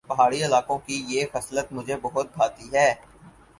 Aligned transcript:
پہاڑی 0.09 0.39
علاقوں 0.43 0.77
کی 0.85 0.95
یہ 1.07 1.25
خصلت 1.33 1.71
مجھے 1.73 1.95
بہت 2.01 2.27
بھاتی 2.35 2.69
ہے 2.73 2.93